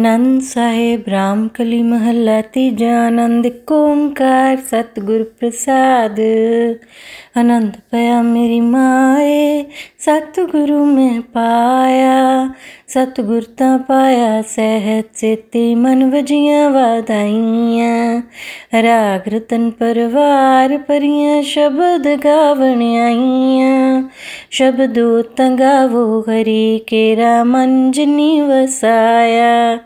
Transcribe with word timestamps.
आनंद 0.00 0.42
साहेब 0.42 1.04
राम 1.08 1.48
कली 1.48 1.82
महला 1.82 2.40
तीजा 2.40 3.06
आनंद 3.06 3.46
कोंकार 3.46 4.56
सतगुर 4.56 5.36
प्रसाद। 5.40 6.20
आनंद 7.36 7.72
पया 7.92 8.22
मेरी 8.22 8.60
माए, 8.60 9.66
सतगुरु 9.98 10.84
में 10.84 11.22
पाया। 11.22 12.54
ਸਤਿਗੁਰ 12.89 13.43
ਤਾਂ 13.57 13.77
ਪਾਇਆ 13.79 14.41
ਸਹਿਤ 14.41 15.05
ਸੇਤੀ 15.13 15.75
ਮਨ 15.75 16.09
ਵਜੀਆਂ 16.09 16.69
ਵਾਦਾਈਆਂ 16.69 18.21
ਰਾਗ 18.83 19.27
ਰਤਨ 19.27 19.69
ਪਰਵਾਰ 19.71 20.77
ਪਰੀਆਂ 20.77 21.41
ਸ਼ਬਦ 21.43 22.07
ਗਾਵਣ 22.25 22.81
ਆਈਆਂ 23.01 24.03
ਸ਼ਬਦੋ 24.51 25.21
ਤੰਗਾਵੋ 25.21 26.21
ਹਰੀ 26.21 26.79
ਕੇਰਾ 26.87 27.43
ਮਨ 27.43 27.91
ਜਿਨੀ 27.91 28.41
ਵਸਾਇਆ 28.41 29.77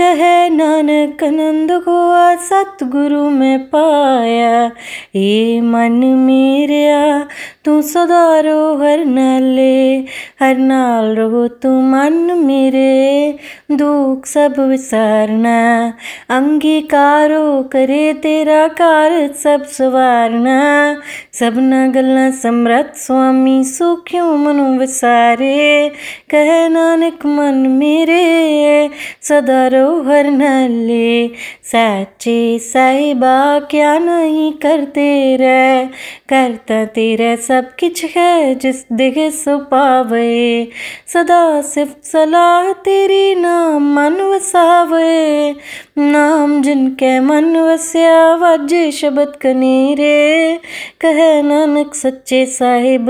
कह, 0.00 0.48
नानक 0.48 1.24
नंद 1.24 1.72
गोआ 1.72 2.34
सतगुरु 2.34 3.30
में 3.30 3.58
पाया। 3.58 4.70
ये 5.14 5.60
मन 5.60 5.92
मेरा 5.92 7.28
तू 7.64 7.82
सदा 7.82 8.40
रो 8.40 8.76
हर 8.76 9.04
नाले, 9.04 9.96
हर 10.42 10.56
नाल 10.56 11.04
रहो 11.04 11.48
तू 11.48 11.68
मन 11.80 12.12
मेरे। 12.44 13.38
दुख 13.72 14.26
सब 14.26 14.54
विसारना, 14.58 15.92
अंगीकारो 16.30 17.62
करे 17.62 18.14
तेरा 18.14 18.68
कार 18.68 19.32
सब 19.32 19.64
सवारना। 19.64 20.96
सबना 21.32 21.86
गल्ला 21.86 22.30
समृत 22.30 22.92
स्वामी 22.96 23.64
सुख्यों 23.64 24.38
मनु 24.38 24.78
विसारे? 24.78 25.88
कह, 26.30 26.68
नानक 26.68 27.26
मन 27.26 27.54
मेरे, 27.54 28.90
सदा 29.22 29.66
रो 29.66 29.89
धरोहरनल्ले 29.90 31.28
साचे 31.64 32.58
साहिबा 32.58 33.58
क्या 33.70 33.98
नहीं 33.98 34.52
करते 34.52 35.36
रे 35.36 35.86
करता 36.28 36.84
तेरे 36.84 37.36
सब 37.36 37.74
किच 37.78 38.04
है 38.16 38.54
जिस 38.54 38.84
दिख 38.92 39.18
सुपावे 39.34 40.68
सदा 41.12 41.40
सिर्फ़ 41.62 41.94
सलाह 42.06 42.72
तेरी 42.72 43.34
नाम 43.34 43.94
मन 43.94 44.20
वसावे। 44.20 45.54
नाम 46.02 46.60
जिनके 46.62 47.18
मन 47.20 47.56
वस्या, 47.56 48.34
वाजे 48.34 48.90
शब्द 48.92 49.32
कनेरे। 49.42 50.60
कह 51.00 51.20
नानक 51.42 51.94
सच्चे 51.94 52.44
साहिब, 52.46 53.06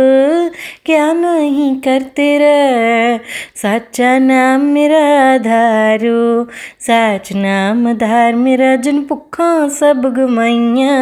क्या 0.86 1.12
नहीं 1.12 1.74
करते 1.80 2.27
रे 2.38 3.18
साचा 3.56 4.18
नाम 4.18 4.61
मेरा 4.68 5.05
आधारो 5.24 6.44
साच 6.80 7.33
नाम 7.33 7.92
धार 7.94 8.34
मेरा, 8.34 8.74
जिन 8.77 9.02
भुखा 9.08 9.68
सब 9.68 10.12
गुमाइया 10.14 10.96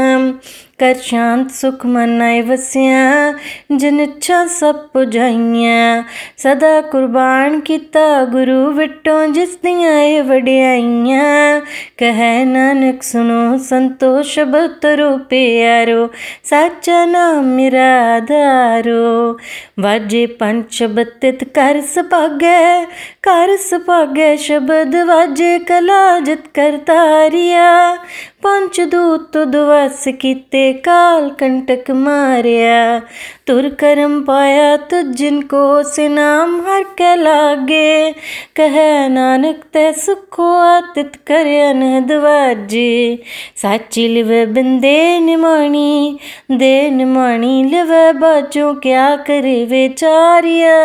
ਕਰ 0.78 0.94
ਸ਼ਾਂਤ 0.94 1.50
ਸੁਖ 1.50 1.86
ਮਨਾਇ 1.86 2.40
ਵਸਿਆ, 2.40 3.34
ਜਿਨ 3.76 4.00
ਇੱਛਾ 4.00 4.46
ਸਭ 4.46 4.74
ਪੁਜਾਈਆਂ। 4.74 6.02
ਸਦਾ 6.36 6.80
ਕੁਰਬਾਨ 6.80 7.60
ਕੀਤਾ 7.60 8.24
ਗੁਰੂ 8.24 8.70
ਵਿਟੋਂ, 8.72 9.28
ਜਿਸ 9.28 9.56
ਦੀਆਂ 9.56 10.02
ਇਹ 10.02 10.22
ਵਡਿਆਈਆਂ। 10.22 11.60
ਕਹੈ 11.96 12.44
ਨਾਨਕ 12.44 13.02
ਸੁਨੋ 13.02 13.58
ਸੰਤੋਸ਼ 13.58 14.34
ਸ਼ਬਦ 14.34 14.86
ਰੋ 14.86 15.18
ਪਿਆਰੋ, 15.18 16.08
ਸਾਚਾ 16.44 17.04
ਨਾਮ 17.04 17.44
ਮੇਰਾ 17.44 18.14
ਆਧਾਰੋ। 18.14 19.38
ਵਾਜੇ 19.80 20.26
ਪੰਜ 20.26 20.64
ਸ਼ਬਦ 20.70 21.06
ਤਿਤ 21.20 21.44
ਕਰ 21.44 21.82
ਸੁਭਾਗੈ 21.94 22.84
ਕਰ 23.22 23.56
ਸੁਭਾਗੈ 23.56 24.36
ਸ਼ਬਦ, 24.36 24.96
ਵਾਜੇ 24.96 25.58
ਕਲਾ 25.58 26.20
ਜਿਤ 26.20 26.48
ਕਰਤਾਰਿਆ। 26.54 27.96
ਪੰਚ 28.42 28.80
ਦੂਤ 28.80 29.38
ਦਵਸ 29.38 30.08
ਕੀਤੇ, 30.20 30.72
ਕਾਲ 30.72 31.28
ਕੰਟਕ 31.28 31.90
ਮਾਰਿਆ। 31.90 33.00
ਤੁਰ 33.46 33.68
ਕਰਮ 33.68 34.24
ਪਾਇਆ 34.24 34.76
ਤੁ 34.76 35.02
ਜਿਨ 35.02 35.40
ਕੋ 35.42 35.82
ਸਿਨਾਮ, 35.82 36.60
ਹਰ 36.60 36.84
ਕੇ 36.96 37.16
ਲਾਗੇ। 37.16 38.14
ਕਹੈ 38.54 39.08
ਨਾਨਕ 39.08 39.56
ਤੈ 39.72 39.92
ਸੁਖੋ, 39.92 40.56
ਆਤਿਤ 40.56 41.16
ਕਰਿ 41.16 41.70
ਅਨਹਦ 41.70 42.12
ਵਾਜੇ। 42.12 43.18
ਸਾਚੀ 43.56 44.08
ਲਿਵੇ 44.08 44.46
ਬਿੰਦੇ 44.46 45.20
ਨਿਮਾਣੀ, 45.20 46.18
ਦੇ 46.52 46.90
ਨਿਮਾਣੀ 46.90 47.64
ਲਿਵੇ 47.64 48.12
ਬਾਚੋ 48.12 48.74
ਕਿਆ 48.74 49.16
ਕਰੇ 49.16 49.64
ਵਿਚਾਰਿਆ। 49.64 50.76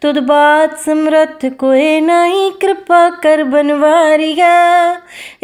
ਤੁਧ 0.00 0.18
ਬਾਤ 0.18 0.78
ਸਮਰਥ 0.78 1.46
ਕੋਏ 1.46 2.00
ਨਹੀਂ, 2.00 2.52
ਕਿਰਪਾ 2.52 3.10
ਕਰ 3.10 3.44
ਬਨਵਾਰਿਆ। 3.44 4.94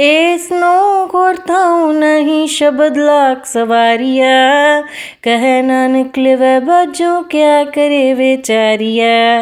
ਏਸ 0.01 0.53
ਨੋ 0.53 1.07
कोरताऊँ 1.19 1.95
नहीं 1.95 2.47
शब्द 2.47 2.97
लाख 2.97 3.47
सवारिया। 3.47 4.81
कह 5.25 5.63
निकले 5.89 6.35
वह 6.35 6.61
बाजो, 6.61 7.23
क्या 7.23 7.65
करे 7.65 8.15
बेचारिया। 8.15 9.41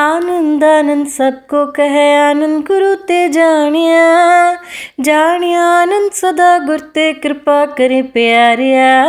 आनंद 0.00 0.64
आनंद 0.64 1.06
सबको 1.06 1.72
कहे, 1.72 2.16
आनंद 2.16 2.64
गुरु 2.64 2.94
ते 2.94 3.28
जानिया। 3.28 4.52
जानिया 5.00 5.62
आनंद 5.62 6.10
सदा 6.12 6.58
गुर 6.58 6.92
कृपा 6.98 7.66
करे 7.66 8.02
प्यारिया। 8.02 9.04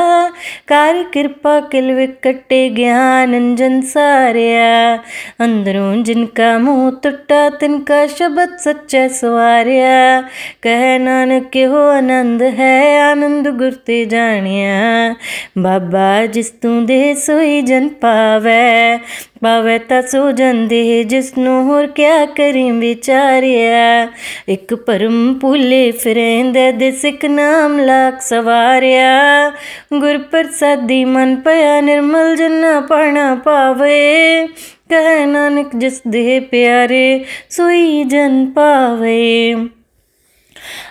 कर 0.67 1.03
कृपा 1.13 1.59
किल 1.59 1.91
विकटे 1.91 2.69
ज्ञान 2.69 3.35
अंजन 3.35 3.81
सारिया। 3.81 4.93
अंदरों 5.39 6.03
जिनका 6.03 6.59
मुँह 6.59 6.91
तुटा, 6.91 7.49
तिनका 7.49 8.07
शब्द 8.07 8.57
सच्चा 8.57 9.07
सवारिया। 9.07 10.21
कह 10.63 10.99
नानक 10.99 11.49
के 11.53 11.63
हो 11.63 12.00
ਆਨੰਦ 12.01 12.41
ਹੈ, 12.41 13.03
ਆਨੰਦ 13.11 13.49
ਗੁਰ 13.49 13.71
ਤੇ 13.71 14.05
ਜਾਣਿਆ। 14.05 15.15
ਬਾਬਾ 15.57 16.25
ਜਿਸ 16.25 16.49
ਤੂੰ 16.49 16.85
ਦੇ 16.85 17.13
ਸੋਈ 17.13 17.61
ਜਨ 17.61 17.89
ਪਾਵੈ 17.89 18.97
ਪਾਵੈ 19.43 19.77
ਤਾ 19.77 20.01
ਸੋ 20.01 20.31
ਜੰਦੇ 20.31 21.03
ਜਿਸ 21.03 21.37
ਨੂੰ 21.37 21.63
ਹੋਰ 21.63 21.87
ਕਿਆ 21.87 22.25
ਕਰੀ 22.25 22.71
ਵਿਚਾਰਿਆ। 22.71 24.07
ਇੱਕ 24.49 24.75
ਪਰਮ 24.75 25.39
ਭੁੱਲੇ 25.39 25.91
ਫਿਰੇਂਦੇ 25.91 26.71
ਦੇ 26.71 26.91
ਸਿੱਖ 26.91 27.25
ਨਾਮ 27.25 27.79
ਲਾਖ 27.79 28.21
ਸਵਾਰਿਆ। 28.21 29.51
ਗੁਰ 29.99 30.17
ਪ੍ਰਸਾਦੀ 30.17 31.05
ਮਨ 31.05 31.35
ਪਿਆ 31.35 31.81
ਨਿਰਮਲ 31.81 32.35
ਜਨਾ 32.35 32.79
ਪਣਾ 32.81 33.35
ਪਾਵੇ। 33.35 34.47
ਕਹਿ 34.89 35.25
ਨਾਨਕ 35.25 35.67
ਜਿਸ 35.75 36.01
ਦੇ 36.07 36.39
ਪਿਆਰੇ 36.39 37.25
ਸੋਈ 37.49 38.03
ਜਨ 38.03 38.51
ਪਾਵੇ। 38.55 39.55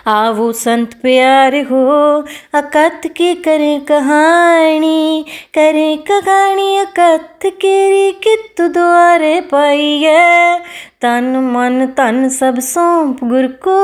आवो 0.07 0.51
संत 0.51 0.93
प्यार 0.93 1.55
हो, 1.55 2.23
अकथ 2.53 3.07
की 3.07 3.33
करे 3.33 3.79
कहानी 3.79 5.25
करे 5.53 5.95
कहानी 6.11 6.77
अकथ 6.77 7.45
केरी 7.45 8.11
कित 8.11 8.61
द्वारे 8.61 9.41
पाई 9.41 9.97
है। 10.03 10.59
तन 11.01 11.23
मन 11.53 11.85
तन 11.97 12.29
सब 12.29 12.59
सौंप 12.59 13.23
गुर 13.23 13.47
को, 13.67 13.75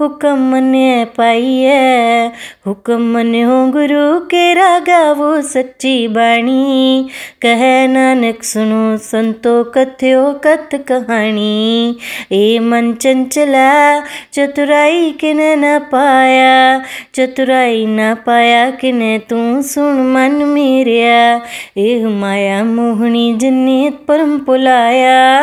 हुक्म 0.00 0.50
मने 0.50 1.04
पाइए 1.04 2.26
हुक्म 2.66 3.00
मन 3.14 3.34
हो 3.44 3.66
गुरु 3.72 4.20
के 4.20 4.54
रागा 4.54 5.12
वो 5.12 5.40
सच्ची 5.42 6.08
बाणी। 6.08 7.08
कह 7.42 7.62
नानक 7.88 8.42
सुनो 8.42 8.96
संतो 8.96 9.64
कथ्यो 9.64 10.32
कथ 10.46 10.74
कहानी 10.74 11.96
ए 12.32 12.58
मन 12.58 12.92
चंचला 12.92 14.00
चतुराई 14.32 15.11
ਕਿਨੇ 15.12 15.56
ਨਾ 15.56 15.78
ਪਾਇਆ, 15.78 16.80
ਚਤੁਰਾਈ 17.12 17.86
ਨਾ 17.86 18.14
ਪਾਇਆ, 18.14 18.70
ਕਿਨੇ 18.70 19.18
ਤੂੰ 19.18 19.62
ਸੁਣ 19.62 20.02
ਮਨ 20.02 20.44
ਮੇਰਿਆ। 20.44 21.40
ਇਹ 21.76 22.06
ਮਾਇਆ 22.06 22.62
ਮੋਹਣੀ 22.62 23.32
ਜਿਨੇ 23.32 23.90
ਪਰਮ 24.06 24.38
ਪੁਲਾਇਆ, 24.38 25.40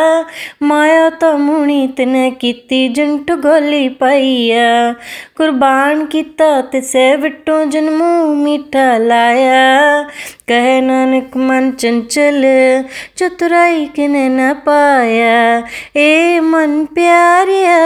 ਮਾਇਆ 0.63 1.09
ਤਾਂ 1.09 1.37
ਮੋਹਣੀ 1.37 1.87
ਤਨੇ 1.87 2.31
ਕੀਤੀ, 2.31 2.87
ਜੰਟ 2.87 3.31
ਗੋਲੀ 3.31 3.89
ਪਈਆ। 3.89 4.93
ਕੁਰਬਾਨ 5.35 6.05
ਕੀਤਾ 6.05 6.61
ਤੇ 6.61 6.81
ਸੇ 6.81 7.15
ਵਿਟੋਂ 7.15 7.65
ਜਨਮੂ 7.65 8.33
ਮਿੱਠਾ 8.35 8.97
ਲਾਇਆ। 8.97 10.03
ਕਹਿ 10.47 10.81
ਨਾਨਕ 10.81 11.37
ਮਨ 11.37 11.71
ਚੰਚਲ, 11.71 12.45
ਚਤੁਰਾਈ 13.15 13.85
ਕਿਨੇ 13.85 14.29
ਨਾ 14.29 14.53
ਪਾਇਆ। 14.53 15.61
ਏ 15.97 16.39
ਮਨ 16.39 16.85
ਪਿਆਰਿਆ 16.85 17.77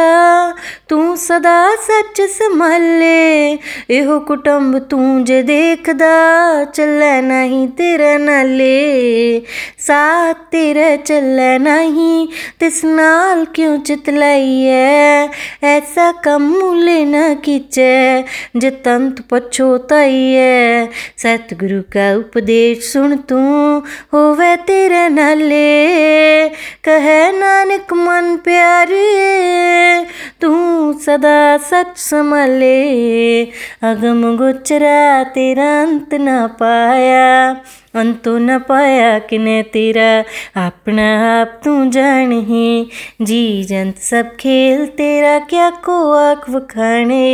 ਤੂੰ 1.12 1.16
ਸਦਾ 1.16 1.54
ਸੱਚ 1.76 2.20
ਸੰਭਾਲੇ 2.30 3.58
ਇਹੋ 3.90 4.18
ਕੁਟੰਬ 4.20 4.78
ਤੂੰ 4.80 5.24
ਜੇ 5.24 5.42
ਦੇਖਦਾ 5.42 6.64
ਚੱਲੇ 6.64 7.20
ਨਹੀਂ 7.22 7.66
ਤੇਰੇ 7.68 8.16
ਨਾਲੇ 8.18 9.42
ਸਾਥ 9.78 10.38
ਤੇਰੇ 10.50 10.96
ਚੱਲੇ 10.96 11.58
ਨਹੀਂ 11.58 12.26
ਤਿਸ 12.60 12.84
ਨਾਲ 12.84 13.44
ਕਿਉਂ 13.44 13.76
ਚਿਤਲਾਈਐ 13.78 15.26
ਐਸਾ 15.66 16.10
ਕੰਮ 16.22 16.48
ਮੁਲੇ 16.50 17.04
ਨਾ 17.04 17.32
ਕੀਚੈ 17.34 18.22
ਜੇ 18.56 18.70
ਤੰਤ 18.84 19.20
ਪਛੋਤਾਈਐ 19.28 20.86
ਸਤਿਗੁਰੂ 21.16 21.82
ਕਾ 21.92 22.12
ਉਪਦੇਸ਼ 22.14 22.92
ਸੁਣ 22.92 23.16
ਤੂੰ 23.28 23.82
ਹੋਵੇ 24.14 24.54
ਤੇਰੇ 24.66 25.08
ਨਾਲੇ 25.08 26.48
ਕਹੇ 26.82 27.30
ਨਾਨਕ 27.32 27.92
ਮਨ 27.94 28.36
ਪਿਆਰੇ 28.36 30.06
सदा 31.05 31.57
सच 31.69 31.97
समले 31.99 32.79
अगम 33.89 34.21
गुचरा 34.37 35.23
तेरा 35.35 35.69
अंत 35.81 36.13
ना 36.21 36.45
पाया। 36.59 37.31
अंतो 37.93 38.37
न 38.37 38.57
पाया 38.59 39.17
किने 39.19 39.61
तेरा 39.63 40.07
अपना 40.57 41.03
आप 41.25 41.59
तू 41.63 41.73
जान 41.91 42.31
ही 42.45 42.89
जी 43.21 43.63
जंत 43.63 43.97
सब 43.99 44.35
खेल 44.39 44.85
तेरा 44.97 45.37
क्या 45.45 45.69
को 45.85 45.97
आख 46.13 46.49
वखाने 46.49 47.25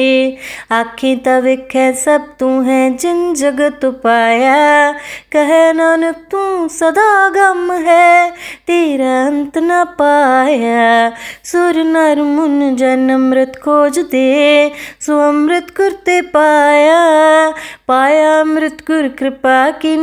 आखें 0.72 1.18
तब 1.20 1.46
है 1.76 1.92
सब 1.96 2.26
तू 2.40 2.50
है 2.62 2.80
जिन 2.98 3.34
जगत 3.34 3.86
पाया 4.04 4.92
कह 5.32 5.52
नानक 5.74 6.26
तू 6.32 6.68
सदा 6.70 7.08
गम 7.30 7.72
है 7.88 8.30
तेरा 8.68 9.26
अंत 9.26 9.58
न 9.58 9.84
पाया 10.00 11.10
सुर 11.44 11.84
नर 11.86 12.22
मुन 12.26 12.76
जन 12.76 13.10
अमृत 13.14 13.60
खोज 13.64 14.00
दे 14.12 14.28
सो 15.02 15.20
अमृत 15.30 15.70
करते 15.78 16.22
पाया 16.36 17.00
पाया 17.88 18.40
अमृत 18.40 18.84
गुर 18.88 19.08
कृपा 19.20 19.60
की 19.80 19.96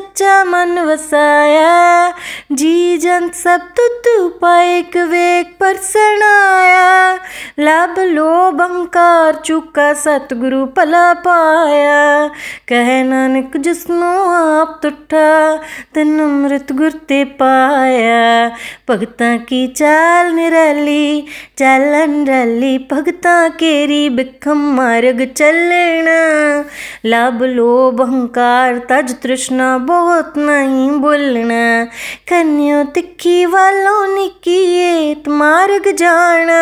नी 0.00 0.06
सच्चा 0.06 0.44
मन 0.44 0.78
वसाया 0.78 2.12
जी 2.52 2.98
जंत 2.98 3.34
सब 3.34 3.60
तुतु 3.76 4.28
पाइक 4.40 4.96
वेक 4.96 5.56
पर 5.60 5.76
सनाया 5.76 7.14
लाभ 7.58 7.98
लोभ 7.98 8.60
अंकार 8.62 9.40
चुका 9.44 9.92
सतगुरु 9.94 10.64
पला 10.66 11.12
पाया 11.26 12.28
कह 12.68 12.88
नानक 13.04 13.56
जिसनो 13.56 14.12
आप 14.28 14.78
तुठा 14.82 15.56
तन 15.94 16.18
अमृत 16.20 16.72
गुरते 16.72 17.22
पाया 17.40 18.48
भगता 18.88 19.36
की 19.36 19.66
चाल 19.66 20.32
निराली 20.32 21.26
चालन 21.58 22.26
रली 22.26 22.76
भगता 22.92 23.36
केरी 23.48 24.08
बिखम 24.10 24.64
मार्ग 24.76 25.24
चलना 25.36 26.18
लाभ 27.06 27.42
लोभ 27.42 28.00
अहंकार 28.02 28.78
तज 28.90 29.14
तृष्णा 29.22 29.76
बहुत 29.90 30.38
नहीं 30.38 30.90
बोलना। 30.90 31.84
कन्यो 32.28 32.84
तिखी 32.84 33.46
वालों 33.46 34.14
निकी 34.14 34.60
मार्ग 35.28 35.90
जाना। 35.96 36.60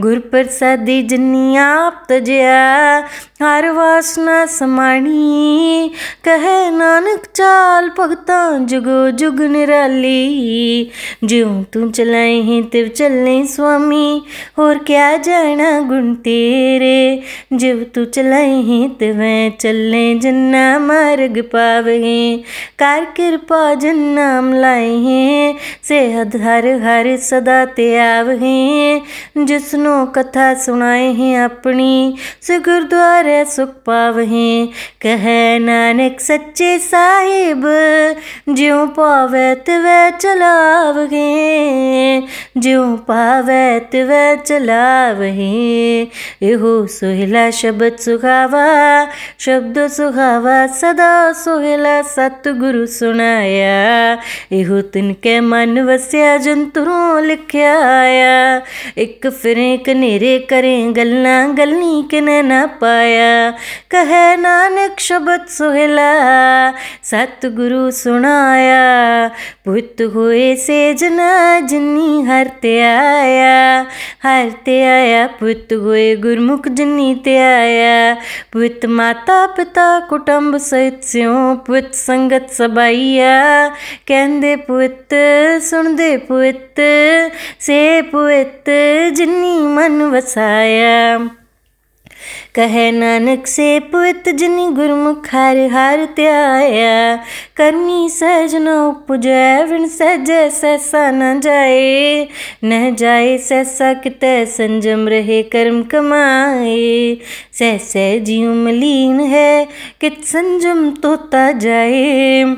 गुर 0.00 0.18
प्रसादी 0.18 1.02
जनी 1.02 1.56
आप 1.56 2.06
तजया 2.08 3.04
हर 3.42 3.70
वासना 3.70 4.46
समाणी 4.46 5.90
कहे, 6.24 6.70
नानक 6.70 7.22
चाल 7.34 7.90
भगता 7.98 8.58
जुगो 8.58 9.10
जुग 9.10 9.40
निराली। 9.40 10.90
ज्यों 11.24 11.62
तू 11.62 11.90
चलाए 11.90 12.34
हैं 12.40 12.62
तिव 12.64 12.88
चलने 12.88 13.46
स्वामी 13.46 14.22
और 14.58 14.78
क्या 14.78 15.16
जाना 15.16 15.80
गुण 15.80 16.14
तेरे। 16.14 17.22
जिव 17.52 17.86
तू 17.94 18.04
चलाए 18.04 18.62
हैं 18.62 18.88
तिव 18.94 19.18
चलने 19.60 20.04
जन्ना 20.18 20.78
मार्ग 20.78 21.40
पावे। 21.42 22.33
कार 22.78 23.04
कृपा 23.16 23.62
जन्नाम 23.74 24.52
लाए 24.54 24.90
हैं। 24.98 25.56
सेहद 25.82 26.36
हर 26.36 26.66
हर 26.82 27.16
सदा 27.16 27.64
ते 27.64 27.86
आवे 27.98 28.54
जिसनो 29.38 29.94
कथा 30.06 30.52
सुनाए 30.54 31.06
हैं 31.12 31.36
अपनी 31.40 32.16
से 32.42 32.58
गुरुद्वारे 32.58 33.44
सुख 33.44 33.68
पावे 33.86 34.24
कह 35.02 35.24
नानक 35.58 36.20
सच्चे 36.20 36.78
साहिब, 36.78 37.62
ज्यों 38.48 38.86
पावे 38.88 39.54
तिवै 39.66 40.10
चलावे 40.20 41.08
ज्यों 42.58 42.96
पावे 43.08 43.80
तिवै 43.92 44.24
चलावे 44.36 45.30
एहो 46.42 46.74
सोहिला 46.86 47.50
शब्द 47.50 47.96
सुहावा 48.00 48.66
शब्द 49.40 49.78
सुहावा 49.88 50.66
सदा 50.80 51.12
सोहिला 51.32 52.00
सतगुरु 52.16 52.86
सुनाया। 52.86 54.12
एहो 54.52 54.80
तिनके 54.82 55.40
मन 55.40 55.78
वਸਿया 55.80 56.36
जंतरों 56.36 57.22
लिखिया 57.22 57.74
एक 58.98 59.26
फिरे 59.26 59.76
कनेरे 59.76 60.38
करें 60.50 60.96
गल्ला 60.96 61.36
गलनी 61.48 62.08
किने 62.10 62.42
ना 62.42 62.66
पाया। 62.66 63.50
कहे, 63.90 64.36
नानक 64.36 65.00
शब्द 65.00 65.46
सोहिला, 65.48 66.12
सतगुरु 67.02 67.90
सुनाया। 67.90 68.84
पुत 69.64 69.96
होए 70.14 70.56
से 70.56 70.94
जना 70.94 71.32
हरते 72.28 72.80
आया। 72.80 73.86
हरते 74.22 74.82
आया, 74.84 75.26
पुत 75.26 75.68
होए 75.72 76.16
गुरमुख 76.16 76.68
जिन्नी 76.68 77.14
ते 77.24 77.36
आया। 77.38 78.14
पुत 78.52 78.86
माता 78.86 79.46
पिता 79.46 80.00
कुटुंब 80.00 80.56
सहित 80.56 81.00
स्यों, 81.04 81.56
पुत 81.56 81.90
संगत 82.06 82.50
सबाइया 82.52 83.36
कहंदे 84.08 84.54
पुत 84.68 85.14
सुनदे 85.68 86.16
पुत 86.30 86.80
से 87.60 87.80
पुत 88.12 88.70
जिन्नी 89.16 89.58
मन 89.76 90.02
वसाया 90.12 90.98
कहे 92.54 92.90
नानक 92.90 93.46
से 93.46 93.80
पुत 93.80 94.28
जिनी 94.28 94.66
गुरमुख 94.70 95.26
हर 95.34 96.04
त्याया। 96.16 97.16
करनी 97.56 98.08
सहज 98.08 98.54
न 98.56 98.68
उपजै, 98.68 99.64
विण 99.64 99.86
सहजै 99.86 100.50
सहसा 100.50 101.10
न 101.10 101.40
जाए। 101.40 102.28
न 102.64 102.94
जाए 102.94 103.38
सहसा 103.38 103.92
कितै 103.94 104.46
संजम 104.46 105.08
रहे 105.08 105.42
कर्म 105.42 105.82
कमाए। 105.82 107.16
सह 107.52 107.78
सह 107.78 108.18
जीव 108.18 108.54
मलीन 108.54 109.20
है, 109.20 109.68
कित 110.00 110.24
संजम 110.24 110.90
तोता 110.90 111.52
जाए। 111.52 112.56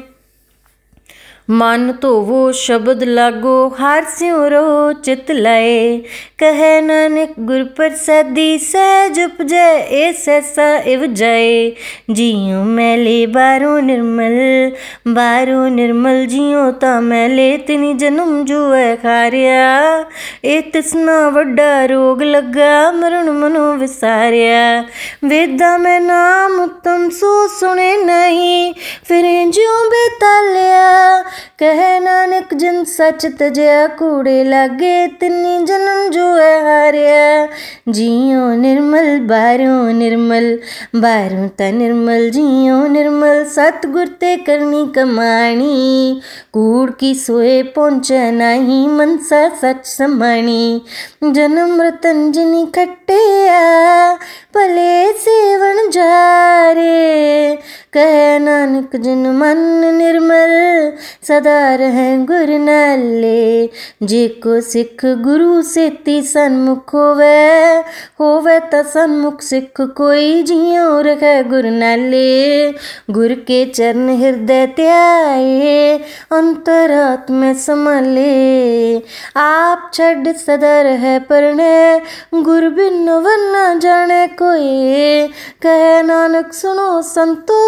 ਮਨ 1.51 1.93
ਧੋਵੋ, 2.01 2.53
ਸ਼ਬਦ 2.53 3.03
ਲਾਗੋ, 3.03 3.69
ਹਰ 3.69 4.05
ਸਿਉ 4.17 4.49
ਰੋ 4.49 4.93
ਚਿਤ 4.93 5.31
ਲਏ। 5.31 5.99
ਕਹੈ 6.39 6.81
ਨਾਨਕ 6.81 7.31
ਗੁਰ 7.41 7.65
ਪ੍ਰਸਾਦੀ 7.65 8.59
ਸਹਿਜ 8.59 9.21
ਉਪਜੈ, 9.21 9.77
ਏ 9.79 10.13
ਸੈਸਾ 10.13 10.79
ਇਵ 10.79 11.07
ਜਾਏ। 11.07 11.73
ਜੀਉ 12.13 12.63
ਮੈਲੇ 12.65 13.27
ਬਾਰੋ 13.27 13.79
ਨਿਰਮਲ 13.81 14.71
ਬਾਰੋ 15.09 15.69
ਨਿਰਮਲ 15.69 16.27
ਜੀਉ 16.27 16.71
ਤਾਂ 16.71 17.01
ਮੈਲੇ। 17.03 17.57
ਤਿਨੀ 17.59 17.95
ਜਨਮ 17.95 18.45
ਜੂਐ 18.45 18.97
ਖਾਰਿਆ 18.97 20.05
ਏ 20.45 20.61
ਤਿਸਨਾ 20.61 21.29
ਵੱਡਾ 21.29 21.87
ਰੋਗ 21.87 22.23
ਲੱਗਾ 22.23 22.91
ਮਰਨ 22.91 23.31
ਮਨੋ 23.31 23.73
ਵਿਸਾਰਿਆ। 23.73 24.83
ਵੇਦਾਂ 25.25 25.79
ਮੈਂ 25.79 26.01
ਨਾਮ 26.01 26.61
ਉਤਮ, 26.61 27.09
ਸੋ 27.11 27.47
ਸੁਣੇ 27.49 27.97
ਨਹੀਂ, 28.05 28.75
ਫਿਰ 29.05 29.23
ਜਿਉ 29.51 29.89
ਬੇਤਾਲਿਆ। 29.91 31.25
ਕਹੇ 31.59 32.01
ਨਾਨਕ 32.01 32.55
ਜਨ 32.55 32.85
ਸੱਚ 32.85 33.27
ਤਜਿਆ 33.39 33.87
ਕੂੜੇ 33.87 34.45
ਲਾਗੇ, 34.45 35.07
ਤਿੰਨੀ 35.07 35.65
ਜਨਮ 35.65 36.11
ਜੋ 36.11 36.37
ਹੈ 36.39 36.61
ਹਾਰਿਆ। 36.61 37.49
ਜੀਉ 37.91 38.55
ਨਿਰਮਲ 38.55 39.21
ਬਾਰੋਂ 39.21 39.93
ਨਿਰਮਲ 39.93 40.59
ਬਾਰੋਂ 40.97 41.49
ਤਾਂ 41.49 41.73
ਨਿਰਮਲ, 41.73 42.31
ਜੀਉ 42.31 42.87
ਨਿਰਮਲ, 42.87 43.45
ਸਤਗੁਰ 43.45 44.07
ਤੇ 44.07 44.37
ਕਰਨੀ 44.37 44.89
ਕਮਾਣੀ। 44.95 46.21
कूड़ 46.57 46.91
की 46.91 47.15
सोए 47.15 47.63
पहुँचे 47.63 48.31
नाही, 48.31 48.87
मनसा 48.89 49.49
सच 49.49 49.87
समणी। 49.87 50.83
जन्म 51.25 51.83
रतंजनी 51.83 52.67
खट्टिया 52.67 54.15
भले 54.55 55.13
सेवन 55.13 55.91
जारे। 55.91 57.59
कह 57.93 58.39
नानक 58.39 58.97
जिन 58.97 59.27
मन 59.27 59.59
निर्मल, 59.95 60.93
सदा 61.29 61.75
रह 61.75 62.17
गुर 62.17 62.59
नाले। 62.59 63.71
जे 64.03 64.29
को 64.29 64.61
सिख 64.61 65.05
गुरु 65.05 65.63
सेती 65.63 66.23
सन्मुख 66.23 66.95
होवे 66.95 67.77
होवे 68.21 68.61
त 68.61 68.75
सन्मुख 68.75 69.41
सिख 69.41 69.81
कोई 69.81 70.43
जियो 70.43 71.01
रख 71.01 71.47
गुर 71.47 71.65
नाले। 71.65 72.71
गुर 73.11 73.33
के 73.33 73.67
चरण 73.67 74.09
हृदय 74.09 74.67
त्याए 74.67 76.01
अंतरात्म 76.47 77.55
समले 77.55 78.99
आप 79.37 79.91
छड़ 79.95 80.33
सदर 80.33 80.87
है 80.87 81.19
परणय 81.19 82.01
गुर 82.35 82.69
बिन 82.69 83.11
वरना 83.11 83.75
जाने 83.75 84.27
कोई। 84.27 85.27
कहे 85.63 86.03
नानक 86.03 86.53
सुनो 86.53 87.03
संतो, 87.03 87.61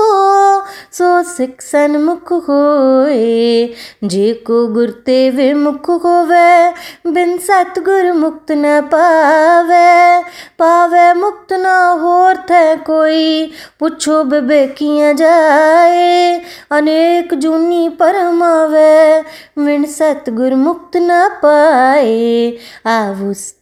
सो 0.92 1.22
सिख 1.22 1.62
सन 1.62 1.96
मुख 1.96 2.32
होए। 2.32 3.74
जे 4.04 4.32
को 4.32 4.66
गुरते 4.66 5.30
वे 5.30 5.54
मुख 5.54 5.90
होवे, 5.90 6.70
बिन 7.10 7.38
सतगुर 7.38 8.12
मुक्त 8.12 8.52
न 8.52 8.80
पावे। 8.80 10.22
पावे 10.58 11.14
मुक्त 11.14 11.52
न 11.52 11.66
होर 12.00 12.36
थे 12.36 12.76
कोई, 12.76 13.52
पूछो 13.80 14.24
बिबेकियाँ 14.24 15.14
जाए। 15.14 16.40
अनेक 16.70 17.34
जूनी 17.34 17.88
परमा 17.88 18.67
आवे 18.68 19.22
मिण 19.58 19.84
सतगुर 19.84 20.54
मुक्त 20.54 20.96
न 20.96 21.28
पाए। 21.42 22.58
आवुस 22.86 23.54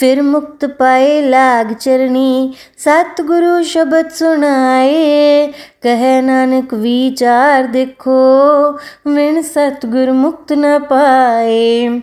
फिर 0.00 0.22
मुक्त 0.22 0.64
पाए 0.64 1.20
लाग 1.30 1.72
चरणी, 1.72 2.54
सतगुरु 2.78 3.62
शब्द 3.62 4.08
सुनाए। 4.08 5.52
कह 5.82 6.20
नानक 6.20 6.74
विचार 6.74 7.66
देखो 7.66 8.16
मिण 9.06 9.42
सतगुर 9.42 10.10
मुक्त 10.10 10.52
न 10.52 10.78
पाए। 10.78 12.02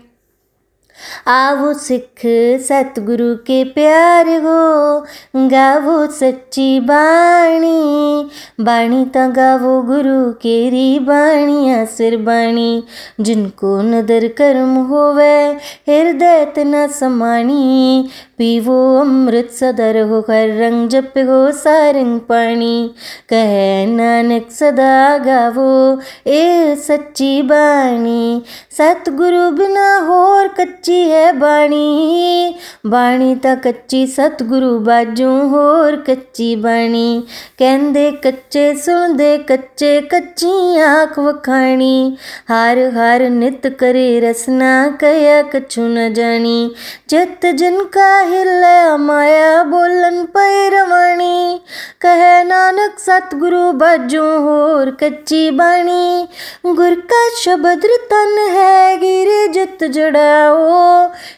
आवो 1.28 1.74
सिख 1.74 2.22
सतगुरु 2.62 3.36
के 3.36 3.64
प्यार 3.64 4.28
हो, 4.28 5.00
गावो 5.36 6.08
सच्ची 6.08 6.80
बाणी। 6.80 8.30
बाणी 8.60 9.06
ता 9.06 9.28
गावो 9.28 9.82
गुरु 9.82 10.32
केरी 10.32 11.00
बाणी, 11.00 11.74
आसिर 11.74 12.18
बाणी। 12.18 12.84
जिनको 13.20 13.82
नदर 13.82 14.28
कर्म 14.28 14.76
होवे, 14.76 15.58
हृदय 15.90 16.46
तना 16.56 16.88
समाणी। 16.88 18.10
पीवो 18.38 19.00
अमृत 19.02 19.50
सदर 19.52 20.02
हो, 20.02 20.20
हर 20.20 20.58
रंग 20.58 20.90
जप 20.90 21.14
हो, 21.18 21.52
सारंग 21.52 22.20
पानी 22.20 22.92
कह 23.34 23.86
नानक 23.88 24.52
सदा 24.52 25.18
गावो 25.18 26.00
ए 26.28 26.76
सच्ची 26.76 27.42
बाणी। 27.42 28.42
सतगुरु 28.78 29.52
बिना 29.52 29.98
होर 29.98 30.48
कच्ची 30.48 30.89
ਕੱਚੀ 30.90 31.12
ਹੈ 31.12 31.32
ਬਾਣੀ 31.32 32.56
ਬਾਣੀ 32.88 33.36
ਤਾਂ 33.36 33.56
ਕੱਚੀ 33.56 34.06
ਸਤਿਗੁਰੂ 34.08 34.80
ਬਾਜੂ 34.80 35.30
ਹੋਰ 35.50 35.96
ਕੱਚੀ 35.98 36.56
ਬਾਣੀ। 36.56 37.24
ਕਹਿੰਦੇ 37.58 38.10
ਕੱਚੇ 38.12 38.74
ਸੁਣਦੇ 38.76 39.38
ਕੱਚੇ 39.38 40.02
ਕੱਚੀ 40.02 40.80
ਆਖ 40.80 41.20
ਵਖਾਣੀ। 41.20 42.18
ਹਰ 42.52 42.80
ਹਰ 42.90 43.30
ਨਿਤ 43.30 43.68
ਕਰੇ 43.68 44.20
ਰਸਨਾ 44.22 44.72
ਕਇਆ 45.00 45.42
ਕਛੂ 45.44 45.88
ਨ 45.88 46.14
ਜਾਣੀ। 46.14 46.72
ਚਿਤ 47.08 47.46
ਜਿਨ 47.46 47.84
ਕਾ 47.84 48.10
ਹਿਲੇ 48.24 48.98
ਮਾਇਆ 48.98 49.64
ਬੋਲਨ 49.64 50.26
ਪੈ 50.26 50.70
ਰਵਣੀ। 50.70 51.60
ਕਹੇ 52.00 52.44
ਨਾਨਕ 52.44 53.00
ਸਤਿਗੁਰੂ 53.00 53.72
ਬਾਜੂ 53.72 54.24
ਹੋਰ 54.40 54.92
ਕੱਚੀ 54.92 55.50
ਬਾਣੀ। 55.52 56.28
ਗੁਰ 56.66 56.96
ਕਾ 56.96 57.24
ਸ਼ਬਦ 57.42 57.86
ਰਤਨ 57.86 58.38
ਹੈ 58.56 58.96
ਗਿਰੇ 58.96 59.48
ਜਿਤ 59.48 59.84
ਜੜਾਓ 59.84 60.79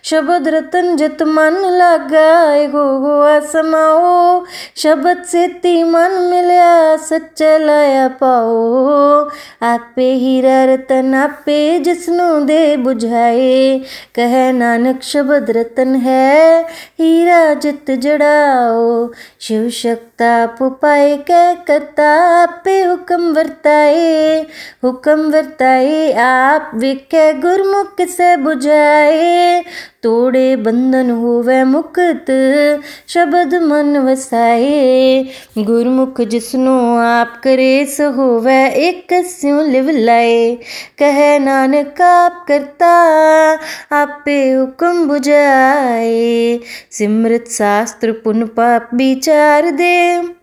शब्द 0.04 0.48
रतन 0.48 0.96
जित 0.96 1.22
मन 1.24 1.58
लगाए 1.66 2.68
गो 2.68 3.00
गोआ 3.00 3.40
शब्द 4.78 5.24
से 5.24 5.48
ती 5.48 5.84
मन 5.84 6.12
मिलया 6.12 6.98
सच 6.98 7.42
लाया 7.42 8.08
पाओ। 8.08 9.30
आपे 9.62 10.14
हीरा 10.14 10.64
रतन, 10.64 11.14
आपे 11.16 11.80
जिसनु 11.80 12.46
दे 12.46 12.78
बुझाए। 12.78 13.82
कह 14.16 14.52
नानक 14.52 15.04
शब्द 15.04 15.46
रतन 15.50 15.96
है, 15.96 16.62
हीरा 17.00 17.54
जित 17.54 17.92
जड़ाओ। 17.92 19.10
शिव 19.42 19.70
शक्ता 19.70 20.46
पुपाए 20.46 21.18
कह, 21.18 21.54
करता 21.54 22.10
आपे 22.44 22.82
हुक्म 22.84 23.34
वर्ताए। 23.34 24.46
हुक्म 24.84 25.32
वर्ताए, 25.32 26.12
आप 26.14 26.72
विखे 26.76 27.34
गुरमुख 27.34 28.08
से 28.10 28.38
बुझाए। 28.38 29.31
तोड़े 30.04 30.56
बंधन 30.56 31.12
होवे 31.12 31.64
मुक्त, 31.64 32.26
शब्द 33.08 33.56
मन 33.56 33.98
वसाए। 33.98 35.26
गुरमुख 35.58 36.22
जिसनो 36.22 36.98
आप 36.98 37.42
करे, 37.44 37.86
स 37.86 38.02
होवे 38.02 38.70
एक 38.70 39.08
स्यों 39.14 39.70
लिव 39.70 39.90
लाए। 39.90 40.58
कह 41.00 41.40
नानक 41.40 42.02
आप 42.02 42.46
करता, 42.48 42.92
आपे 43.92 44.52
हुक्म 44.52 45.08
बुझाए। 45.08 46.60
सिमृत 46.92 47.46
शास्त्र 47.48 48.12
पुन 48.12 48.46
पाप 48.46 48.90
विचार 48.94 49.72
दे। 49.72 50.41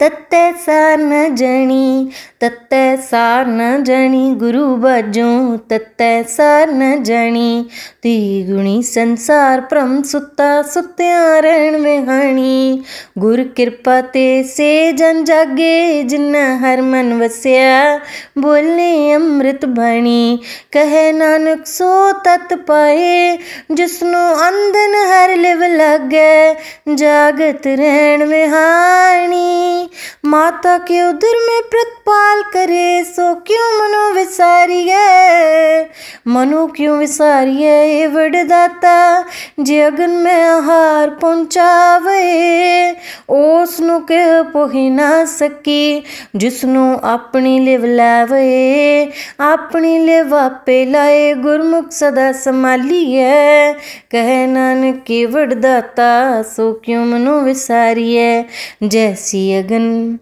तत्ते 0.00 0.40
सार 0.62 0.98
न 0.98 1.34
जणी 1.34 2.10
तत्ते 2.40 2.80
सार 3.02 3.46
न 3.48 3.84
जणी 3.84 4.32
गुरु 4.40 4.64
बाजो 4.76 5.30
तत्ते 5.70 6.08
सार 6.28 6.70
न 6.70 6.90
जणी 7.02 7.62
ती 8.04 8.16
गुणी 8.48 8.82
संसार 8.82 9.60
प्रम 9.70 10.00
सुता 10.02 10.50
सुत्या 10.72 11.20
रण 11.44 11.74
विहाणी 11.84 12.82
गुर 13.20 13.42
कृपा 13.56 14.00
ते 14.14 14.26
से 14.46 14.70
जन 14.98 15.24
जागे 15.24 16.02
जिन 16.08 16.34
हर 16.62 16.80
मन 16.82 17.12
वसया 17.22 17.96
बोले 18.38 18.92
अमृत 19.12 19.64
बाणी 19.78 20.36
कहे 20.72 21.10
नानक 21.12 21.66
सो 21.66 21.90
तत 22.26 22.52
पाए 22.68 23.36
जिसनो 23.72 24.24
अंधन 24.44 25.02
हर 25.12 25.36
लिव 25.36 25.64
लगे 25.72 26.36
जागत 26.96 27.66
रहन 27.66 28.28
विहाणी 28.28 29.85
माता 30.26 30.76
के 30.88 31.02
उदर 31.08 31.36
में 31.46 31.62
प्रतिपाल 31.70 32.42
करे 32.52 33.04
सो 33.04 33.34
क्यों 33.46 33.70
मनो 33.78 34.10
विसारिए 34.14 35.04
मनो 36.32 36.66
क्यों 36.76 36.98
विसारिए 36.98 38.06
वडदाता 38.14 38.96
जे 39.60 39.80
अगन 39.82 40.10
में 40.24 40.32
आहार 40.34 41.10
पहुंचावे 41.22 42.24
ओसनु 43.36 43.98
के 44.10 44.22
पोही 44.52 44.88
ना 44.90 45.10
सकी 45.26 46.02
जिसनु 46.36 46.84
अपनी 47.12 47.58
लिव 47.60 47.84
लावे 47.86 49.04
अपनी 49.50 49.98
लिव 50.06 50.34
आपे 50.36 50.84
लाए 50.90 51.32
गुरमुख 51.42 51.90
सदा 51.92 52.30
संभालिए 52.44 53.32
कह 54.12 54.30
नानक 54.46 55.02
के 55.06 55.24
वडदाता 55.26 56.10
सो 56.54 56.72
क्यों 56.84 57.04
मनो 57.06 57.40
विसारिए 57.42 58.28
जैसी 58.82 59.42
अगन 59.54 59.75
लगन 59.78 60.18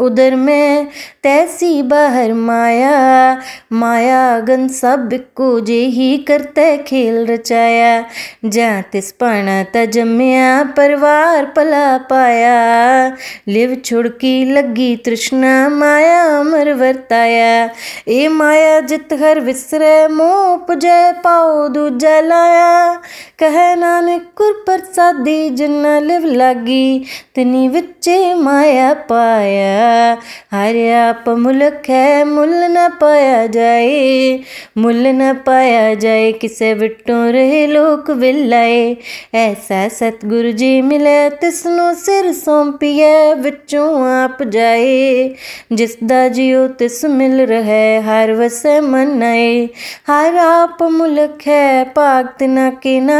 उधर 0.00 0.34
में 0.34 0.88
तैसी 1.22 1.82
बाहर 1.82 2.32
माया 2.32 3.38
माया 3.72 4.40
गन 4.40 4.68
सबको 4.68 5.60
जे 5.60 5.80
ही 5.80 6.18
करते 6.18 6.78
खेल 6.78 7.26
रचाया। 7.26 8.04
जा 8.44 8.80
तिस 8.80 9.12
पाना 9.12 9.84
जमया, 9.84 10.64
परिवार 10.64 11.44
पला 11.44 11.98
पाया। 11.98 13.16
लिव 13.48 13.82
छुड़की 13.84 14.44
लगी 14.44 14.96
तृष्णा, 14.96 15.68
माया 15.68 16.38
अमर 16.38 16.72
वरताया। 16.72 17.70
ए 18.08 18.28
माया 18.28 18.80
जित 18.80 19.08
हर 19.12 19.40
विसरे, 19.40 20.08
मोह 20.08 20.56
पुजय 20.56 21.14
पाओ 21.24 21.68
दूजा 21.68 22.20
लाया। 22.20 23.00
कह 23.38 23.74
नानक 23.74 24.22
कुर 24.36 24.52
प्रसादी 24.66 25.50
जिन्ना 25.50 25.98
लिव 25.98 26.24
लागी 26.24 27.04
तिनी 27.34 27.68
विचे 27.68 28.34
माया 28.34 28.94
पाया। 28.94 30.18
हरे 30.52 30.92
आप 30.92 31.24
मुल्क 31.28 31.82
है, 31.88 32.24
मुल 32.24 32.54
न 32.54 32.88
पाया 33.00 33.46
जाए, 33.46 34.40
मुल 34.78 35.06
न 35.06 35.32
पाया 35.46 35.94
जाए, 35.94 36.32
किसे 36.32 36.74
विटों 36.74 37.28
रहे 37.28 37.66
लोक 37.66 38.10
विलाए 38.10 38.96
ऐसा 39.34 39.88
सतगुरु 39.88 40.52
जी 40.52 40.82
मिले, 40.82 41.30
तिसनो 41.30 41.94
सिर 41.94 42.32
सौंपिए 42.32 43.34
विचों 43.34 44.08
आप 44.08 44.42
जाए। 44.42 45.34
जिस 45.72 45.96
दा 46.02 46.28
जियो 46.28 46.66
तिस 46.68 47.04
मिल 47.04 47.40
रहे, 47.40 47.98
हर 47.98 48.32
वसे 48.32 48.80
मन 48.80 49.22
आए 49.22 49.68
हर 50.06 50.36
आप 50.36 50.82
मुल्क 50.82 51.38
है 51.46 51.84
पाक 51.84 52.36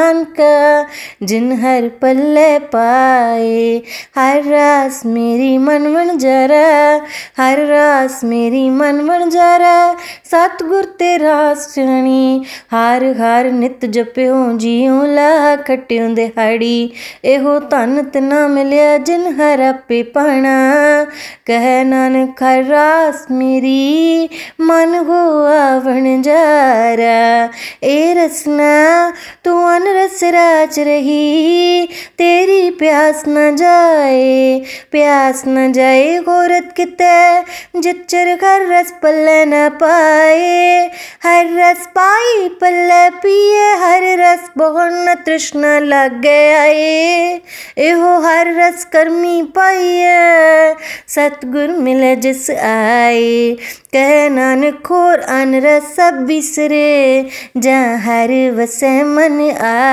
तना 0.08 0.24
के 0.24 0.38
नानका 0.38 1.26
जिन 1.26 1.52
हर 1.52 1.88
पल्ले 1.88 2.58
पाए। 2.58 3.82
हर 4.18 4.44
रास 4.44 5.02
मेरी 5.06 5.58
मनवन 5.58 6.18
जरा, 6.18 6.94
हर 7.42 7.58
रास 7.58 8.20
मेरी 8.24 8.70
मन 8.70 9.06
बन 9.06 9.30
जरा। 9.30 9.96
सतगुर 10.24 10.84
ते 10.84 11.16
रास 11.16 11.72
चणी 11.74 12.44
हर 12.70 13.04
हर 13.04 13.50
नित 13.50 13.84
जपियो, 13.84 14.58
जियो 14.58 15.14
ला 15.14 15.56
खटियो 15.56 16.14
दिहाड़ी 16.14 16.92
एहो 17.24 17.58
धन 17.58 18.10
तना 18.14 18.48
मिलिया, 18.48 18.96
जिन 18.96 19.40
हर 19.40 19.62
आपे 19.62 20.02
पाना 20.02 21.04
कह 21.46 21.84
नानक, 21.84 22.42
हर 22.42 22.64
रास 22.64 23.26
मेरी 23.30 24.28
मन 24.60 24.94
हो 24.94 25.44
आवण 25.44 26.22
जारा। 26.22 27.50
ए 27.84 28.14
रसना 28.18 29.12
तू 29.98 30.04
अनरस 30.04 30.22
राच 30.24 30.78
रही, 30.78 31.86
तेरी 32.18 32.70
प्यास 32.70 33.22
न 33.28 33.56
जाए, 33.56 34.60
प्यास 34.90 35.42
न 35.48 35.72
जाए 35.72 36.18
गोरत 36.18 36.72
कित 36.76 37.02
जिचर 37.76 38.28
हर 38.44 38.66
रस 38.66 38.92
पल्ले 39.02 39.44
न 39.44 39.68
पाए। 39.68 40.90
हर 41.22 41.46
रस 41.56 41.86
पाई 41.86 42.48
पल्ले 42.60 43.10
पिए, 43.10 43.66
हर 43.74 44.02
रस 44.20 44.50
बहुन 44.58 45.14
तृष्ण 45.26 45.80
लग 45.80 46.26
आए। 46.26 47.40
एहो 47.78 48.18
हर 48.20 48.54
रस 48.54 48.84
कर्मी 48.84 49.42
पाइए, 49.42 50.74
सतगुर 51.08 51.68
मिले 51.68 52.16
जिस 52.16 52.50
आए। 52.50 53.56
कह 53.94 54.28
नानक 54.28 54.82
खोर 54.86 55.18
अन 55.18 55.54
रस 55.60 55.94
सब 55.96 56.24
बिसरे, 56.26 57.28
जहाँ 57.56 57.98
हर 57.98 58.32
वसै 58.54 59.02
मन 59.02 59.40
आए 59.50 59.87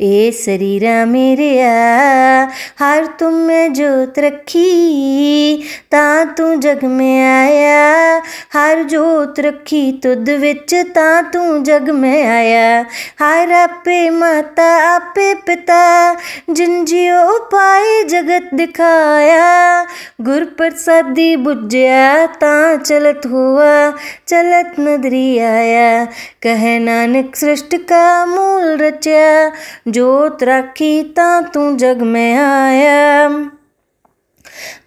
ए 0.00 0.32
शरीरा 0.44 1.04
मेरे 1.06 1.62
आ, 1.62 2.46
हर 2.78 3.06
तुम 3.06 3.34
में 3.34 3.72
जोत 3.72 4.18
रखी, 4.18 5.62
ता 5.92 6.24
तू 6.24 6.54
जग 6.54 6.84
में 6.84 7.24
आया। 7.24 8.22
हर 8.52 8.82
जोत 8.82 9.34
रखी 9.40 10.00
तुद 10.02 10.30
विच, 10.30 10.74
ता 10.74 11.22
तू 11.22 11.58
जग 11.58 11.90
में 11.90 12.26
आया। 12.26 12.86
हर 13.20 13.52
आपे 13.52 14.10
माता, 14.10 14.76
आपे 14.94 15.34
पिता, 15.34 16.16
जिन 16.50 16.84
जियो 16.84 17.38
पाए 17.38 18.02
जगत 18.04 18.50
दिखाया। 18.54 19.86
गुर 20.20 20.44
प्रसादी 20.44 21.36
बुझया 21.36 22.26
ता 22.26 22.76
चलत 22.76 23.20
हुआ, 23.26 23.90
चलत 24.28 24.74
नदरी 24.80 25.38
आया। 25.38 26.04
कह 26.42 26.78
नानक 26.78 27.36
सृष्टि 27.36 27.76
का 27.76 28.26
मूल 28.26 28.61
रचा 28.62 29.48
जोत 29.88 30.42
राखी 30.42 31.02
तू 31.40 31.76
जग 31.76 32.02
में 32.02 32.36
आया। 32.36 33.28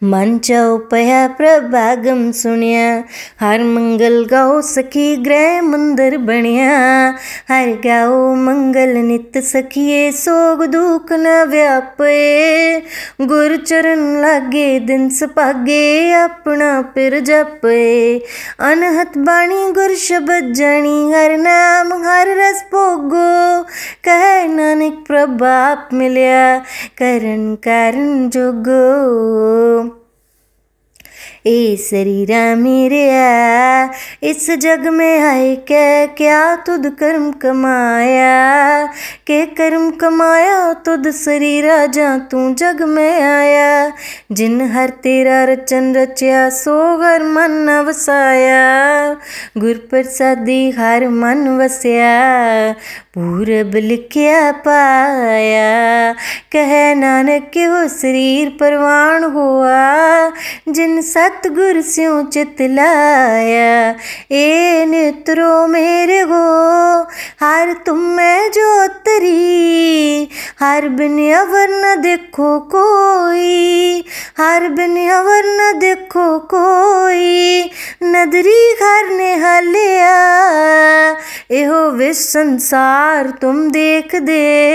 मन 0.03 0.37
चौपया 0.37 1.27
प्रभागम 1.27 2.31
सुनिया। 2.31 3.03
हर 3.39 3.63
मंगल 3.63 4.27
गाओ 4.31 4.61
सखी 4.61 5.15
ग्रह 5.15 5.61
मंदिर 5.61 6.17
बनिया। 6.17 6.77
हर 7.49 7.67
गाओ 7.67 8.35
मंगल 8.35 8.89
नित 8.89 9.37
सखिए, 9.37 10.11
सोग 10.11 10.65
दुख 10.65 11.05
न 11.11 11.43
व्यापे। 11.43 12.79
गुर 13.21 13.57
चरण 13.57 14.21
लागे, 14.21 14.79
दिन 14.79 15.09
सपागे, 15.09 16.11
अपना 16.13 16.81
पिर 16.81 17.19
जपे। 17.19 18.17
अनहत 18.59 19.17
बाणी 19.17 19.71
गुर 19.71 19.95
शब्द 19.95 20.53
जानी, 20.53 21.11
हर 21.11 21.37
नाम, 21.37 21.93
हर 21.93 22.27
रस 22.27 22.61
भोगो। 22.61 23.63
कह 24.07 24.47
नानक 24.47 25.03
प्रभाप 25.07 25.89
मिलिया, 25.93 26.57
करण 27.01 27.55
कारण 27.55 28.29
जोगो। 28.29 29.54
ए 31.47 31.75
शरीरा 31.79 32.43
मेरे 32.55 33.01
आ 33.09 33.89
इस 34.23 34.49
जग 34.51 34.87
में 34.87 35.19
आए 35.19 35.55
क्या 35.67 36.05
क्या 36.05 36.39
तुद 36.55 36.87
कर्म 36.99 37.31
कमाया 37.31 38.85
के 39.27 39.45
कर्म 39.55 39.89
कमाया 39.91 40.73
तुद 40.85 41.09
शरीरा 41.11 41.85
जा 41.87 42.17
तू 42.31 42.49
जग 42.53 42.81
में 42.81 43.21
आया 43.21 43.91
जिन 44.31 44.61
हर 44.71 44.89
तेरा 45.03 45.43
रचन 45.43 45.93
रचिया 45.95 46.49
सो 46.49 46.75
हर 47.01 47.23
मन 47.23 47.69
वसाया 47.87 49.13
गुर 49.57 49.87
प्रसादी 49.89 50.69
हर 50.71 51.07
मन 51.07 51.47
वसया 51.57 52.15
पूरब 53.15 53.71
लिखिया 53.75 54.51
पाया, 54.51 56.13
कह 56.51 56.71
नानक 56.95 57.51
हो 57.57 57.87
शरीर 57.87 58.49
परवान 58.49 59.23
हुआ, 59.23 60.31
जिन 60.69 61.01
सतगुर 61.01 61.81
स्यों 61.81 62.23
चित 62.25 62.55
लाया। 62.61 63.95
ए 64.31 64.85
नेत्रो 64.85 65.67
मेरे 65.67 66.23
गो, 66.25 66.43
हर 67.45 67.73
तुम 67.85 67.97
में 67.97 68.51
जो 68.51 68.87
तरी 68.87 70.29
हर 70.59 70.89
बिन 70.89 71.17
अवर 71.33 71.67
न 71.71 72.01
देखो 72.01 72.59
कोई, 72.59 74.03
हर 74.37 74.67
बिन 74.69 74.97
अवर 75.09 75.43
न 75.45 75.79
देखो 75.79 76.39
कोई, 76.39 77.63
नदरी 78.03 78.73
घर 78.73 79.09
ने 79.09 79.33
हलिया। 79.35 80.15
एहो 81.51 81.89
विश्व 81.91 82.29
संसार 82.29 83.04
तुम 83.13 83.71
देख 83.71 84.15
दे। 84.15 84.65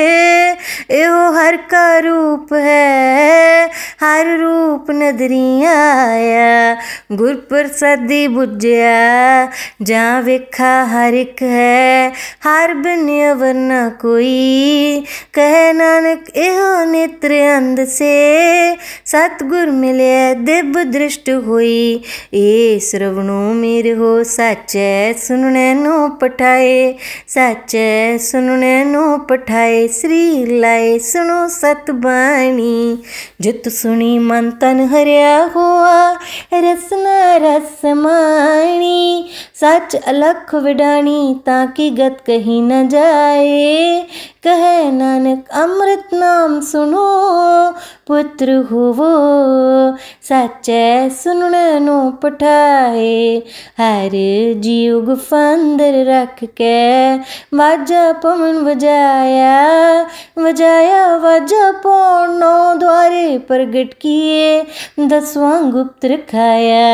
एहो, 0.91 1.33
हर 1.33 1.57
का 1.57 1.99
रूप 1.99 2.53
है, 2.53 3.67
हर 4.01 4.39
रूप 4.39 4.87
नदरी 4.91 5.65
आया। 5.65 6.77
गुर 7.13 7.35
प्रसादी 7.35 8.29
बुझया, 8.29 9.51
जा 9.83 10.21
वेखा 10.21 10.85
हर 10.85 11.15
एक 11.15 11.43
है, 11.43 12.13
हर 12.45 12.75
बिन 12.75 13.31
अवर 13.31 13.55
न 13.55 13.91
कोई। 14.01 15.05
कह 15.35 15.73
नानक, 15.73 16.25
एहो 16.37 16.91
नेत्र 16.91 17.33
अंध 17.33 17.85
से, 17.85 18.77
सतगुर 19.07 19.67
मिले, 19.67 20.35
दिव्य 20.35 20.85
दृष्ट 20.85 21.31
हुई। 21.31 22.03
ए 22.35 22.79
श्रवणो 22.83 23.53
मेरे 23.53 23.91
हो 23.91 24.25
सच्चै 24.25 25.15
सुनने 25.19 25.75
नो 25.75 26.09
पठाए 26.09 26.95
सच्चै 27.29 28.19
सुनने 28.21 28.73
नो 28.85 29.03
पठाए 29.31 29.87
श्री 29.89 30.61
लाए 30.61 30.99
सुनो 30.99 31.49
सतबाणी 31.49 33.03
जित 33.41 33.69
सुनी 33.69 34.19
मन 34.19 34.51
तन 34.61 34.81
हरिया 34.93 35.37
हुआ 35.55 36.11
रसना 36.55 37.37
रस 37.37 37.85
माणी 37.97 39.31
सच 39.55 39.97
अलख 39.97 40.55
विडाणी 40.55 41.35
ताकि 41.47 41.91
गत 41.91 42.23
कहीं 42.27 42.63
न 42.63 42.89
जाए 42.89 44.01
कह 44.45 44.91
नानक 44.91 45.49
अमृत 45.55 46.15
नाम 46.15 46.61
सुनो 46.61 47.09
पुत्र 48.00 48.00
होवो 48.13 49.09
सच्चै 50.29 51.11
सुनने 51.17 51.79
नो 51.81 51.97
पठाए 52.23 53.13
हर 53.81 54.15
जीव 54.61 55.01
गुफा 55.05 55.43
अंदर 55.53 55.99
रख 56.09 56.43
के 56.61 56.73
वाजा 57.61 58.01
पवन 58.23 58.59
वजाया 58.67 59.53
वजाया 60.39 61.03
वाजा 61.17 61.71
पौन 61.85 62.35
नौ 62.39 62.75
द्वारे 62.79 63.23
प्रगट 63.49 63.95
किए 64.01 65.07
दसवां 65.13 65.71
गुप्त 65.71 66.05
रखाया 66.05 66.85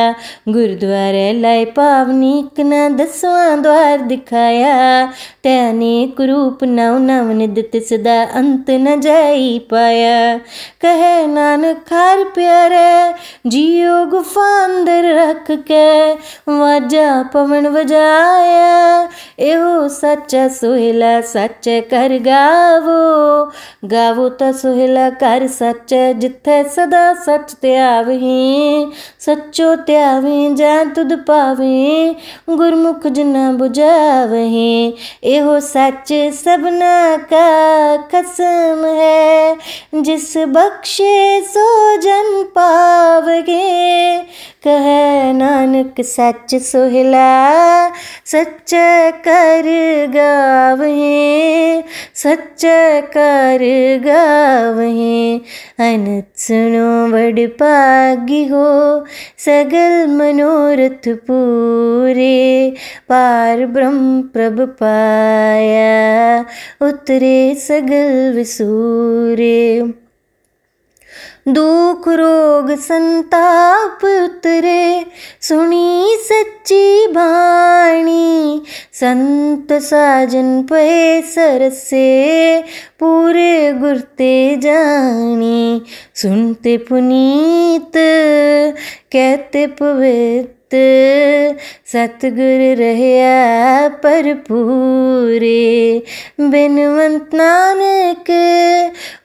गुरुद्वारे 0.48 1.26
लाए 1.40 1.64
पावनी 1.76 2.35
कना 2.57 2.83
दसवां 2.98 3.62
द्वार 3.62 4.07
दिखाया 4.07 4.76
ते 5.42 5.57
अनेक 5.59 6.20
रूप 6.20 6.64
नव 6.74 6.98
नव 7.00 7.33
निदत 7.33 7.76
सदा 7.88 8.22
अंत 8.42 8.70
न 8.70 9.00
जाई 9.00 9.59
कह 11.07 11.27
नानक 11.27 11.92
प्यारे 12.35 13.14
जियो 13.51 14.07
गुफा 14.07 14.64
अंदर 14.64 15.05
रख 15.14 15.51
के 15.51 16.12
वाजा 16.49 17.23
पवन 17.23 17.66
वजाया 17.66 19.09
एहो 19.38 19.88
सच्चा 19.88 20.49
सोहेला 20.49 21.21
सच 21.21 21.69
कर 21.69 22.19
गावो। 22.19 23.45
गावो 23.85 24.29
ता 24.29 24.53
सोहेला, 24.53 25.11
कर 25.11 25.47
सच 25.47 25.95
जिथे 26.19 26.64
सदा 26.64 27.14
सच 27.14 27.55
त्यावही 27.62 28.87
सच्चो 29.21 29.75
त्यावे 29.77 30.55
जा 30.55 30.85
तुद 30.85 31.12
पावे। 31.29 32.16
गुरमुख 32.51 33.07
जिना 33.07 33.53
बुझावही 33.53 34.95
एहो 35.25 35.61
सच 35.61 36.12
सबना 36.45 37.16
का 37.16 37.97
कसम 37.97 38.85
है। 38.87 39.57
जिस 39.95 40.37
बख्शे 40.37 40.96
सो 41.01 41.97
जन 41.97 42.43
पावगे। 42.43 44.19
कह 44.67 44.87
नानक 45.33 46.01
सच 46.01 46.55
सोहिला 46.55 47.27
सच 48.27 48.71
कर 49.29 49.67
गावहे। 50.15 51.83
सच 52.15 52.63
कर 53.17 53.65
गावहे 54.05 55.39
अनत 55.87 56.31
सुनो 56.37 56.89
बड़ 57.13 57.47
पागी 57.47 58.45
हो 58.47 58.65
सगल 59.39 60.07
मनोरथ 60.07 61.09
पूरे। 61.27 62.71
पार 63.09 63.67
ब्रह्म 63.67 64.23
प्रभ 64.23 64.61
पाया 64.83 66.41
उतरे 66.89 67.55
सगल 67.55 68.33
विसूरे 68.37 70.06
दुख 71.48 72.09
रोग 72.09 72.79
संताप 72.79 74.05
उतरे, 74.05 75.07
सुनी 75.40 76.16
सच्ची 76.20 77.07
बाणी 77.07 78.62
संत 78.92 79.72
साजन 79.72 80.62
पे 80.62 81.22
सरसे, 81.22 82.62
पूरे 83.00 83.72
गुरते 83.72 84.57
जानी। 84.57 85.83
सुनते 86.14 86.76
पुनीत, 86.76 87.92
कहते 89.12 89.66
पवित्र 89.66 90.56
सतगुर 91.92 92.62
पर 94.05 94.33
बिनवंत 96.40 97.35
नानक 97.35 98.31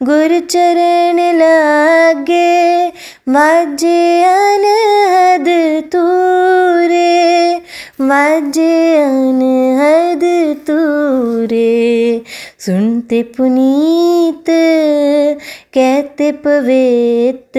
गुर 0.04 0.40
चरण 0.40 1.20
लागे 1.38 2.88
माजे 3.30 4.24
अनहद 4.24 5.48
तूरे 5.94 7.56
माजे 8.02 8.98
अनहद 8.98 10.24
तूरे। 10.68 12.22
सुनते 12.60 13.24
पुनीत 13.24 14.50
कहते 15.74 16.32
पवित 16.32 17.52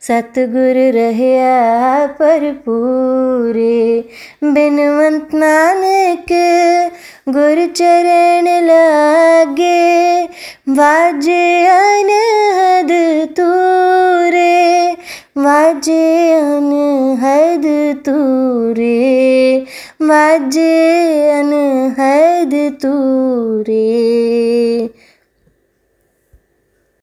सतगुर 0.00 0.76
रहया 0.92 2.06
पर 2.06 2.52
पूरे। 2.52 4.04
बिनवंत 4.44 5.28
नानक 5.34 6.32
गुर 7.28 7.66
चरण 7.76 8.66
लागे, 8.66 10.24
वाजे 10.68 11.66
अनहद 11.66 12.88
तूरे, 13.36 14.92
वाजे 15.38 16.32
अनहद 16.34 17.96
तूरे, 18.06 19.64
वाजे 20.02 20.90
अनहद 21.30 22.76
तूरे। 22.82 23.92